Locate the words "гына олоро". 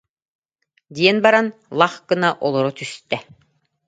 2.09-2.71